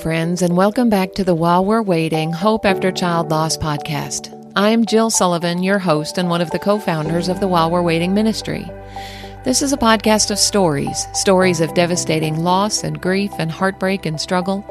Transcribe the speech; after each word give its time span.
friends, 0.00 0.40
and 0.40 0.56
welcome 0.56 0.88
back 0.88 1.12
to 1.12 1.22
the 1.22 1.34
While 1.34 1.62
We're 1.62 1.82
Waiting 1.82 2.32
Hope 2.32 2.64
After 2.64 2.90
Child 2.90 3.30
Loss 3.30 3.58
podcast. 3.58 4.34
I'm 4.56 4.86
Jill 4.86 5.10
Sullivan, 5.10 5.62
your 5.62 5.78
host 5.78 6.16
and 6.16 6.30
one 6.30 6.40
of 6.40 6.50
the 6.52 6.58
co 6.58 6.78
founders 6.78 7.28
of 7.28 7.38
the 7.38 7.46
While 7.46 7.70
We're 7.70 7.82
Waiting 7.82 8.14
ministry. 8.14 8.64
This 9.44 9.60
is 9.60 9.74
a 9.74 9.76
podcast 9.76 10.30
of 10.30 10.38
stories 10.38 11.06
stories 11.12 11.60
of 11.60 11.74
devastating 11.74 12.42
loss 12.42 12.82
and 12.82 12.98
grief 12.98 13.30
and 13.38 13.50
heartbreak 13.50 14.06
and 14.06 14.18
struggle, 14.18 14.64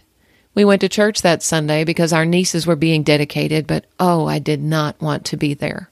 We 0.55 0.65
went 0.65 0.81
to 0.81 0.89
church 0.89 1.22
that 1.22 1.43
Sunday 1.43 1.84
because 1.84 2.12
our 2.12 2.25
nieces 2.25 2.67
were 2.67 2.77
being 2.77 3.03
dedicated, 3.03 3.67
but 3.67 3.84
oh, 4.00 4.27
I 4.27 4.39
did 4.39 4.62
not 4.62 5.00
want 5.00 5.25
to 5.27 5.37
be 5.37 5.55
there. 5.55 5.91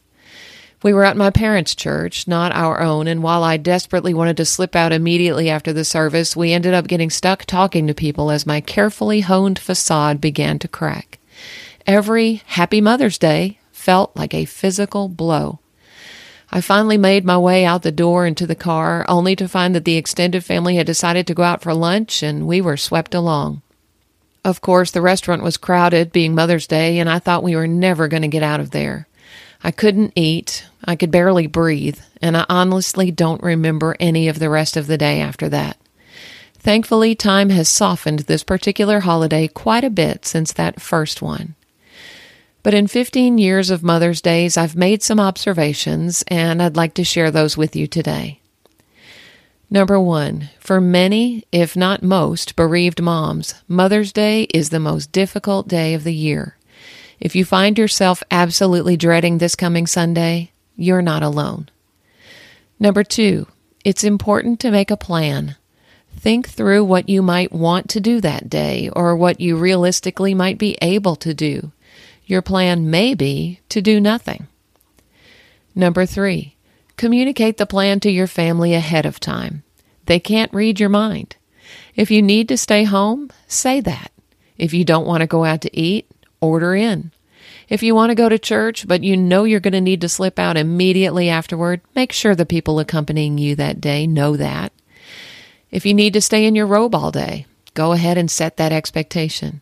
We 0.83 0.93
were 0.93 1.05
at 1.05 1.17
my 1.17 1.31
parents' 1.31 1.75
church, 1.75 2.29
not 2.29 2.53
our 2.53 2.81
own, 2.81 3.09
and 3.09 3.23
while 3.23 3.43
I 3.43 3.57
desperately 3.57 4.13
wanted 4.13 4.37
to 4.37 4.45
slip 4.45 4.77
out 4.77 4.93
immediately 4.93 5.49
after 5.49 5.73
the 5.73 5.85
service, 5.85 6.37
we 6.37 6.53
ended 6.53 6.75
up 6.75 6.87
getting 6.87 7.11
stuck 7.11 7.45
talking 7.45 7.87
to 7.87 7.95
people 7.95 8.31
as 8.31 8.47
my 8.47 8.61
carefully 8.61 9.21
honed 9.21 9.59
facade 9.59 10.21
began 10.21 10.59
to 10.59 10.69
crack. 10.69 11.19
Every 11.87 12.43
Happy 12.47 12.81
Mother's 12.81 13.17
Day 13.17 13.59
felt 13.73 14.15
like 14.17 14.35
a 14.35 14.45
physical 14.45 15.09
blow. 15.09 15.61
I 16.51 16.61
finally 16.61 16.99
made 16.99 17.25
my 17.25 17.39
way 17.39 17.65
out 17.65 17.83
the 17.83 17.91
door 17.91 18.27
into 18.27 18.47
the 18.47 18.55
car, 18.55 19.05
only 19.09 19.35
to 19.37 19.49
find 19.49 19.75
that 19.75 19.85
the 19.85 19.97
extended 19.97 20.45
family 20.45 20.77
had 20.77 20.87
decided 20.87 21.27
to 21.27 21.35
go 21.35 21.43
out 21.43 21.63
for 21.63 21.75
lunch 21.75 22.23
and 22.23 22.47
we 22.47 22.61
were 22.61 22.77
swept 22.77 23.15
along. 23.15 23.63
Of 24.45 24.61
course, 24.61 24.93
the 24.93 25.03
restaurant 25.03 25.43
was 25.43 25.57
crowded, 25.57 26.13
being 26.13 26.35
Mother's 26.35 26.69
Day, 26.69 26.99
and 26.99 27.11
I 27.11 27.19
thought 27.19 27.43
we 27.43 27.57
were 27.57 27.67
never 27.67 28.07
going 28.07 28.23
to 28.23 28.29
get 28.29 28.45
out 28.45 28.61
of 28.61 28.71
there. 28.71 29.09
I 29.67 29.73
couldn't 29.73 30.13
eat, 30.15 30.65
I 30.85 30.95
could 30.95 31.11
barely 31.11 31.49
breathe, 31.49 31.99
and 32.23 32.37
I 32.37 32.47
honestly 32.49 33.11
don't 33.11 33.43
remember 33.43 33.97
any 33.99 34.29
of 34.29 34.39
the 34.39 34.49
rest 34.49 34.77
of 34.77 34.87
the 34.87 34.97
day 34.97 35.21
after 35.21 35.49
that. 35.49 35.77
Thankfully, 36.55 37.17
time 37.17 37.51
has 37.51 37.69
softened 37.69 38.21
this 38.21 38.45
particular 38.45 39.01
holiday 39.01 39.49
quite 39.49 39.83
a 39.83 39.91
bit 39.91 40.25
since 40.25 40.53
that 40.53 40.81
first 40.81 41.21
one. 41.21 41.57
But 42.63 42.75
in 42.75 42.87
15 42.87 43.39
years 43.39 43.69
of 43.69 43.83
Mother's 43.83 44.21
Days, 44.21 44.57
I've 44.57 44.77
made 44.77 45.03
some 45.03 45.19
observations, 45.19 46.23
and 46.29 46.63
I'd 46.63 46.77
like 46.77 46.95
to 46.95 47.03
share 47.03 47.33
those 47.33 47.57
with 47.57 47.75
you 47.75 47.89
today. 47.89 48.39
Number 49.69 49.99
one, 49.99 50.51
for 50.61 50.81
many, 50.81 51.45
if 51.51 51.75
not 51.75 52.05
most, 52.05 52.55
bereaved 52.55 53.03
moms, 53.03 53.55
Mother's 53.67 54.13
Day 54.13 54.43
is 54.55 54.71
the 54.71 54.79
most 54.79 55.11
difficult 55.11 55.67
day 55.67 55.93
of 55.93 56.05
the 56.05 56.15
year. 56.15 56.57
If 57.21 57.35
you 57.35 57.45
find 57.45 57.79
yourself 57.79 58.23
absolutely 58.31 58.97
dreading 58.97 59.39
this 59.39 59.55
coming 59.55 59.87
Sunday, 59.87 60.53
you're 60.77 61.03
not 61.03 61.23
alone. 61.23 61.69
Number 62.79 63.03
two, 63.03 63.47
it's 63.85 64.05
important 64.05 64.61
to 64.61 64.71
make 64.71 64.91
a 64.91 64.97
plan. 64.97 65.57
Think 66.17 66.49
through 66.49 66.85
what 66.85 67.09
you 67.09 67.23
might 67.23 67.53
want 67.53 67.89
to 67.91 68.01
do 68.01 68.21
that 68.21 68.51
day 68.51 68.91
or 68.95 69.17
what 69.17 69.41
you 69.41 69.57
realistically 69.57 70.35
might 70.35 70.59
be 70.59 70.77
able 70.83 71.17
to 71.17 71.33
do. 71.33 71.73
Your 72.25 72.43
plan 72.43 72.91
may 72.91 73.15
be 73.15 73.61
to 73.69 73.81
do 73.81 74.01
nothing. 74.01 74.49
Number 75.75 76.05
three, 76.07 76.57
communicate 76.97 77.59
the 77.59 77.67
plan 77.67 78.01
to 78.01 78.11
your 78.11 78.27
family 78.27 78.75
ahead 78.75 79.07
of 79.07 79.21
time. 79.21 79.63
They 80.07 80.19
can't 80.19 80.53
read 80.53 80.81
your 80.81 80.89
mind. 80.89 81.37
If 81.95 82.11
you 82.11 82.23
need 82.23 82.49
to 82.49 82.57
stay 82.57 82.85
home, 82.85 83.31
say 83.47 83.81
that. 83.81 84.11
If 84.59 84.73
you 84.73 84.85
don't 84.85 85.07
want 85.07 85.21
to 85.21 85.27
go 85.27 85.45
out 85.45 85.61
to 85.63 85.79
eat, 85.79 86.11
order 86.41 86.75
in. 86.75 87.13
If 87.69 87.83
you 87.83 87.95
want 87.95 88.11
to 88.11 88.15
go 88.15 88.29
to 88.29 88.39
church, 88.39 88.87
but 88.87 89.03
you 89.03 89.17
know 89.17 89.45
you're 89.45 89.61
going 89.61 89.73
to 89.73 89.81
need 89.81 90.01
to 90.03 90.09
slip 90.09 90.39
out 90.39 90.57
immediately 90.57 91.29
afterward, 91.29 91.81
make 91.95 92.13
sure 92.13 92.35
the 92.35 92.47
people 92.47 92.79
accompanying 92.79 93.39
you 93.39 93.57
that 93.57 93.81
day 93.81 94.07
know 94.07 94.37
that. 94.37 94.73
If 95.71 95.85
you 95.85 95.95
need 95.95 96.13
to 96.13 96.21
stay 96.21 96.47
in 96.47 96.55
your 96.55 96.67
robe 96.67 96.95
all 96.95 97.11
day, 97.11 97.47
go 97.75 97.93
ahead 97.93 98.19
and 98.19 98.31
set 98.31 98.57
that 98.57 98.73
expectation. 98.73 99.61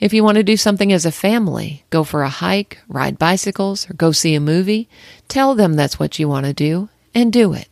If 0.00 0.12
you 0.12 0.24
want 0.24 0.36
to 0.36 0.42
do 0.42 0.56
something 0.56 0.92
as 0.92 1.06
a 1.06 1.12
family, 1.12 1.84
go 1.90 2.02
for 2.02 2.22
a 2.22 2.28
hike, 2.28 2.78
ride 2.88 3.18
bicycles, 3.18 3.88
or 3.88 3.94
go 3.94 4.10
see 4.12 4.34
a 4.34 4.40
movie, 4.40 4.88
tell 5.28 5.54
them 5.54 5.74
that's 5.74 5.98
what 5.98 6.18
you 6.18 6.28
want 6.28 6.46
to 6.46 6.52
do 6.52 6.88
and 7.14 7.32
do 7.32 7.52
it. 7.52 7.68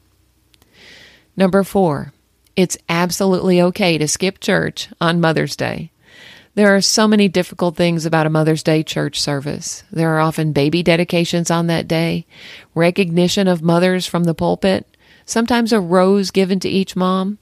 Number 1.37 1.65
four, 1.65 2.13
it's 2.55 2.77
absolutely 2.89 3.61
okay 3.63 3.97
to 3.97 4.07
skip 4.07 4.39
church 4.39 4.89
on 5.01 5.21
Mother's 5.21 5.57
Day. 5.57 5.92
There 6.55 6.77
are 6.77 6.83
so 6.83 7.09
many 7.09 7.29
difficult 7.29 7.77
things 7.77 8.05
about 8.05 8.27
a 8.27 8.31
Mother's 8.31 8.63
Day 8.63 8.83
church 8.83 9.19
service. 9.19 9.85
There 9.91 10.11
are 10.11 10.21
often 10.21 10.53
baby 10.53 10.83
dedications 10.83 11.51
on 11.51 11.67
that 11.69 11.89
day, 11.89 12.27
recognition 12.75 13.49
of 13.49 13.63
mothers 13.63 14.07
from 14.07 14.25
the 14.25 14.35
pulpit, 14.35 14.87
sometimes 15.25 15.73
a 15.73 15.81
rose 15.81 16.31
given 16.31 16.61
to 16.61 16.69
each 16.69 16.95
mom. 16.95 17.39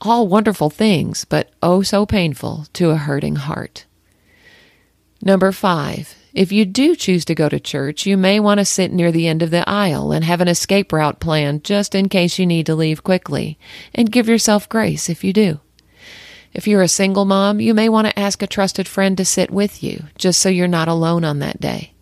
All 0.00 0.26
wonderful 0.26 0.70
things, 0.70 1.26
but 1.26 1.50
oh 1.62 1.82
so 1.82 2.06
painful 2.06 2.64
to 2.72 2.88
a 2.88 2.96
hurting 2.96 3.36
heart. 3.36 3.84
Number 5.20 5.52
five, 5.52 6.14
if 6.32 6.50
you 6.50 6.64
do 6.64 6.96
choose 6.96 7.26
to 7.26 7.34
go 7.34 7.50
to 7.50 7.60
church, 7.60 8.06
you 8.06 8.16
may 8.16 8.40
want 8.40 8.58
to 8.58 8.64
sit 8.64 8.90
near 8.90 9.12
the 9.12 9.28
end 9.28 9.42
of 9.42 9.50
the 9.50 9.68
aisle 9.68 10.12
and 10.12 10.24
have 10.24 10.40
an 10.40 10.48
escape 10.48 10.94
route 10.94 11.20
planned 11.20 11.62
just 11.62 11.94
in 11.94 12.08
case 12.08 12.38
you 12.38 12.46
need 12.46 12.64
to 12.64 12.74
leave 12.74 13.04
quickly, 13.04 13.58
and 13.94 14.10
give 14.10 14.30
yourself 14.30 14.66
grace 14.66 15.10
if 15.10 15.22
you 15.22 15.34
do. 15.34 15.60
If 16.52 16.66
you're 16.66 16.82
a 16.82 16.88
single 16.88 17.24
mom, 17.24 17.60
you 17.60 17.74
may 17.74 17.88
want 17.88 18.08
to 18.08 18.18
ask 18.18 18.42
a 18.42 18.46
trusted 18.46 18.88
friend 18.88 19.16
to 19.16 19.24
sit 19.24 19.50
with 19.50 19.82
you, 19.82 20.04
just 20.18 20.40
so 20.40 20.48
you're 20.48 20.66
not 20.68 20.88
alone 20.88 21.24
on 21.24 21.38
that 21.38 21.60
day. 21.60 21.92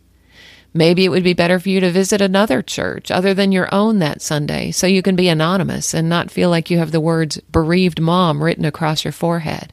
Maybe 0.75 1.05
it 1.05 1.09
would 1.09 1.25
be 1.25 1.35
better 1.35 1.59
for 1.59 1.69
you 1.69 1.81
to 1.81 1.91
visit 1.91 2.21
another 2.21 2.63
church 2.63 3.11
other 3.11 3.35
than 3.35 3.53
your 3.53 3.73
own 3.75 3.99
that 3.99 4.23
Sunday 4.23 4.71
so 4.71 4.87
you 4.87 5.03
can 5.03 5.17
be 5.17 5.29
anonymous 5.29 5.95
and 5.95 6.09
not 6.09 6.31
feel 6.31 6.51
like 6.51 6.71
you 6.71 6.79
have 6.79 6.93
the 6.93 7.01
words 7.01 7.41
bereaved 7.51 8.01
mom 8.01 8.43
written 8.43 8.65
across 8.65 9.05
your 9.05 9.13
forehead. 9.13 9.73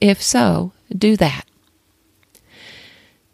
If 0.00 0.22
so, 0.22 0.72
do 0.96 1.16
that. 1.16 1.46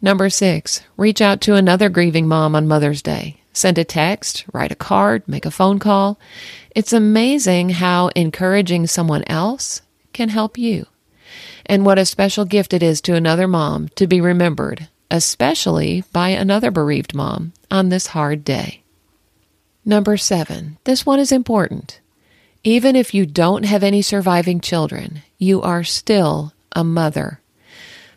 Number 0.01 0.29
six, 0.29 0.81
reach 0.97 1.21
out 1.21 1.39
to 1.41 1.55
another 1.55 1.87
grieving 1.89 2.27
mom 2.27 2.55
on 2.55 2.67
Mother's 2.67 3.01
Day. 3.01 3.41
Send 3.53 3.77
a 3.77 3.83
text, 3.83 4.45
write 4.51 4.71
a 4.71 4.75
card, 4.75 5.27
make 5.27 5.45
a 5.45 5.51
phone 5.51 5.79
call. 5.79 6.19
It's 6.75 6.91
amazing 6.91 7.69
how 7.69 8.09
encouraging 8.15 8.87
someone 8.87 9.23
else 9.27 9.81
can 10.13 10.29
help 10.29 10.57
you. 10.57 10.85
And 11.65 11.85
what 11.85 11.99
a 11.99 12.05
special 12.05 12.45
gift 12.45 12.73
it 12.73 12.83
is 12.83 13.01
to 13.01 13.15
another 13.15 13.47
mom 13.47 13.89
to 13.95 14.07
be 14.07 14.21
remembered, 14.21 14.87
especially 15.09 16.03
by 16.11 16.29
another 16.29 16.71
bereaved 16.71 17.13
mom 17.15 17.53
on 17.71 17.89
this 17.89 18.07
hard 18.07 18.43
day. 18.43 18.83
Number 19.85 20.15
seven, 20.15 20.77
this 20.85 21.05
one 21.05 21.19
is 21.19 21.31
important. 21.31 21.99
Even 22.63 22.95
if 22.95 23.13
you 23.13 23.25
don't 23.25 23.65
have 23.65 23.83
any 23.83 24.01
surviving 24.01 24.61
children, 24.61 25.21
you 25.37 25.61
are 25.61 25.83
still 25.83 26.53
a 26.73 26.83
mother. 26.83 27.41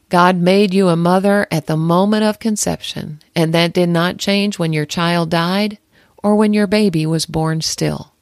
God 0.09 0.37
made 0.37 0.73
you 0.73 0.89
a 0.89 0.97
mother 0.97 1.49
at 1.51 1.67
the 1.67 1.77
moment 1.77 2.23
of 2.23 2.39
conception, 2.39 3.21
and 3.35 3.53
that 3.53 3.73
did 3.73 3.89
not 3.89 4.19
change 4.19 4.59
when 4.59 4.73
your 4.73 4.87
child 4.87 5.31
died 5.31 5.79
or 6.23 6.37
when 6.37 6.53
your 6.53 6.69
baby 6.69 7.05
was 7.07 7.27
born 7.27 7.61
still. 7.61 8.13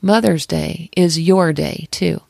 Mother's 0.00 0.46
Day 0.46 0.88
is 0.96 1.20
your 1.20 1.52
day, 1.52 1.86
too. 1.90 2.22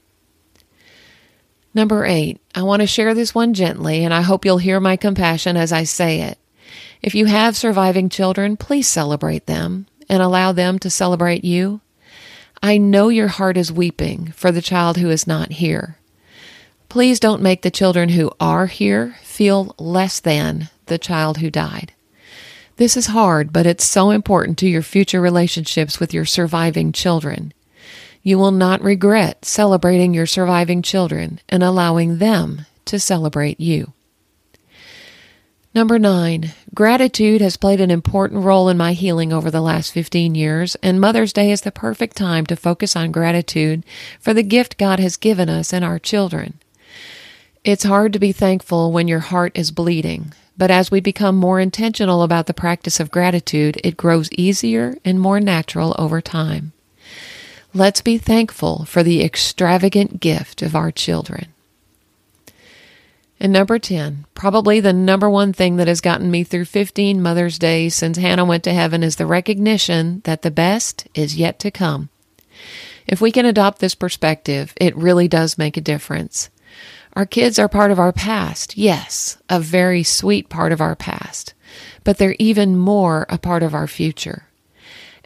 Number 1.75 2.05
eight, 2.05 2.41
I 2.55 2.63
want 2.63 2.81
to 2.81 2.87
share 2.87 3.15
this 3.15 3.35
one 3.35 3.55
gently, 3.55 4.05
and 4.05 4.13
I 4.13 4.21
hope 4.21 4.45
you'll 4.45 4.59
hear 4.59 4.79
my 4.79 4.97
compassion 4.97 5.57
as 5.57 5.73
I 5.73 5.85
say 5.85 6.21
it. 6.21 6.39
If 7.01 7.15
you 7.15 7.27
have 7.27 7.57
surviving 7.57 8.09
children, 8.09 8.57
please 8.57 8.87
celebrate 8.87 9.47
them 9.47 9.87
and 10.09 10.23
allow 10.23 10.53
them 10.53 10.79
to 10.81 10.91
celebrate 10.91 11.45
you. 11.45 11.81
I 12.63 12.79
know 12.79 13.09
your 13.09 13.29
heart 13.29 13.57
is 13.57 13.73
weeping 13.73 14.33
for 14.37 14.53
the 14.53 14.63
child 14.63 14.99
who 14.99 15.11
is 15.11 15.27
not 15.27 15.53
here. 15.53 15.99
Please 16.89 17.19
don't 17.19 17.43
make 17.43 17.63
the 17.63 17.71
children 17.71 18.11
who 18.11 18.31
are 18.39 18.67
here 18.67 19.17
feel 19.23 19.75
less 19.79 20.21
than 20.21 20.69
the 20.87 20.99
child 20.99 21.39
who 21.39 21.51
died. 21.51 21.93
This 22.77 22.97
is 22.97 23.07
hard, 23.07 23.53
but 23.53 23.67
it's 23.67 23.85
so 23.85 24.11
important 24.11 24.59
to 24.59 24.69
your 24.69 24.83
future 24.83 25.21
relationships 25.21 25.99
with 25.99 26.13
your 26.13 26.25
surviving 26.25 26.93
children. 26.93 27.53
You 28.23 28.39
will 28.39 28.53
not 28.53 28.83
regret 28.83 29.45
celebrating 29.45 30.15
your 30.15 30.27
surviving 30.27 30.83
children 30.83 31.41
and 31.49 31.63
allowing 31.63 32.19
them 32.19 32.67
to 32.85 33.01
celebrate 33.01 33.59
you. 33.59 33.93
Number 35.75 35.99
nine, 35.99 36.53
gratitude 36.75 37.41
has 37.41 37.57
played 37.57 37.81
an 37.81 37.91
important 37.91 38.45
role 38.45 38.69
in 38.69 38.77
my 38.77 38.93
healing 38.93 39.33
over 39.33 39.51
the 39.51 39.63
last 39.63 39.93
15 39.93 40.35
years, 40.35 40.77
and 40.83 41.01
Mother's 41.01 41.33
Day 41.33 41.51
is 41.51 41.63
the 41.63 41.73
perfect 41.73 42.15
time 42.15 42.45
to 42.47 42.57
focus 42.57 42.95
on 42.95 43.11
gratitude 43.11 43.83
for 44.21 44.35
the 44.35 44.43
gift 44.43 44.77
God 44.77 45.01
has 45.01 45.17
given 45.17 45.49
us 45.49 45.73
and 45.73 45.83
our 45.83 45.99
children. 45.99 46.61
It's 47.65 47.85
hard 47.85 48.13
to 48.13 48.19
be 48.19 48.33
thankful 48.33 48.93
when 48.93 49.09
your 49.09 49.21
heart 49.21 49.57
is 49.57 49.71
bleeding, 49.71 50.35
but 50.59 50.71
as 50.71 50.91
we 50.91 51.01
become 51.01 51.37
more 51.37 51.59
intentional 51.59 52.23
about 52.23 52.47
the 52.47 52.55
practice 52.55 53.01
of 53.01 53.11
gratitude, 53.11 53.81
it 53.83 53.97
grows 53.97 54.31
easier 54.33 54.99
and 55.07 55.19
more 55.19 55.41
natural 55.41 55.97
over 55.99 56.21
time. 56.21 56.73
Let's 57.75 58.03
be 58.03 58.19
thankful 58.19 58.85
for 58.85 59.03
the 59.03 59.25
extravagant 59.25 60.21
gift 60.21 60.61
of 60.61 60.77
our 60.77 60.91
children. 60.91 61.47
And 63.41 63.51
number 63.51 63.79
10, 63.79 64.27
probably 64.35 64.79
the 64.79 64.93
number 64.93 65.31
one 65.31 65.55
thing 65.55 65.77
that 65.77 65.89
has 65.89 66.03
gotten 66.03 66.31
me 66.31 66.45
through 66.45 66.67
15 66.67 67.23
Mother's 67.23 67.59
Days 67.59 67.95
since 67.95 68.19
Hannah 68.19 68.45
went 68.45 68.63
to 68.65 68.75
heaven 68.75 69.03
is 69.03 69.17
the 69.17 69.25
recognition 69.25 70.21
that 70.25 70.43
the 70.43 70.51
best 70.51 71.09
is 71.15 71.37
yet 71.37 71.59
to 71.61 71.71
come. 71.71 72.11
If 73.07 73.23
we 73.23 73.33
can 73.33 73.47
adopt 73.47 73.79
this 73.79 73.95
perspective, 73.95 74.75
it 74.77 74.95
really 74.95 75.27
does 75.27 75.57
make 75.57 75.79
a 75.79 75.81
difference. 75.81 76.51
Our 77.15 77.25
kids 77.25 77.59
are 77.59 77.69
part 77.69 77.91
of 77.91 77.99
our 77.99 78.13
past, 78.13 78.77
yes, 78.77 79.39
a 79.49 79.59
very 79.59 80.03
sweet 80.03 80.51
part 80.51 80.73
of 80.73 80.83
our 80.83 80.95
past, 80.95 81.55
but 82.05 82.19
they're 82.19 82.37
even 82.39 82.77
more 82.77 83.25
a 83.31 83.39
part 83.39 83.63
of 83.63 83.75
our 83.75 83.87
future. 83.87 84.45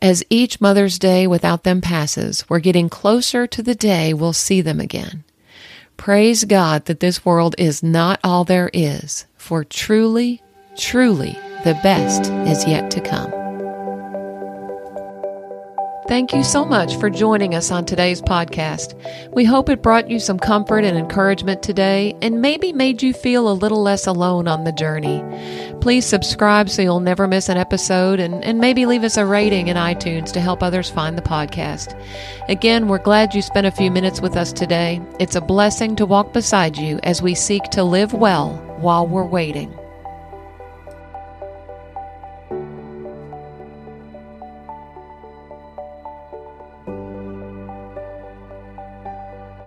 As 0.02 0.22
each 0.28 0.60
Mother's 0.60 0.98
Day 0.98 1.26
without 1.26 1.64
them 1.64 1.80
passes, 1.80 2.44
we're 2.48 2.58
getting 2.60 2.90
closer 2.90 3.46
to 3.46 3.62
the 3.62 3.74
day 3.74 4.12
we'll 4.12 4.34
see 4.34 4.60
them 4.60 4.78
again. 4.78 5.24
Praise 5.96 6.44
God 6.44 6.84
that 6.84 7.00
this 7.00 7.24
world 7.24 7.54
is 7.56 7.82
not 7.82 8.20
all 8.22 8.44
there 8.44 8.70
is, 8.74 9.24
for 9.38 9.64
truly, 9.64 10.42
truly, 10.76 11.32
the 11.64 11.78
best 11.82 12.30
is 12.46 12.66
yet 12.66 12.90
to 12.90 13.00
come. 13.00 13.32
Thank 16.08 16.32
you 16.32 16.44
so 16.44 16.64
much 16.64 16.96
for 16.98 17.10
joining 17.10 17.56
us 17.56 17.72
on 17.72 17.84
today's 17.84 18.22
podcast. 18.22 18.94
We 19.32 19.44
hope 19.44 19.68
it 19.68 19.82
brought 19.82 20.08
you 20.08 20.20
some 20.20 20.38
comfort 20.38 20.84
and 20.84 20.96
encouragement 20.96 21.64
today 21.64 22.14
and 22.22 22.40
maybe 22.40 22.72
made 22.72 23.02
you 23.02 23.12
feel 23.12 23.50
a 23.50 23.52
little 23.52 23.82
less 23.82 24.06
alone 24.06 24.46
on 24.46 24.62
the 24.62 24.70
journey. 24.70 25.18
Please 25.80 26.04
subscribe 26.04 26.68
so 26.68 26.82
you'll 26.82 27.00
never 27.00 27.28
miss 27.28 27.48
an 27.48 27.56
episode 27.56 28.18
and, 28.18 28.42
and 28.44 28.58
maybe 28.58 28.86
leave 28.86 29.04
us 29.04 29.16
a 29.16 29.24
rating 29.24 29.68
in 29.68 29.76
iTunes 29.76 30.32
to 30.32 30.40
help 30.40 30.62
others 30.62 30.90
find 30.90 31.16
the 31.16 31.22
podcast. 31.22 31.96
Again, 32.48 32.88
we're 32.88 32.98
glad 32.98 33.34
you 33.34 33.42
spent 33.42 33.66
a 33.66 33.70
few 33.70 33.90
minutes 33.90 34.20
with 34.20 34.36
us 34.36 34.52
today. 34.52 35.00
It's 35.20 35.36
a 35.36 35.40
blessing 35.40 35.94
to 35.96 36.06
walk 36.06 36.32
beside 36.32 36.76
you 36.76 36.98
as 37.04 37.22
we 37.22 37.34
seek 37.34 37.62
to 37.70 37.84
live 37.84 38.12
well 38.12 38.54
while 38.78 39.06
we're 39.06 39.24
waiting. 39.24 39.72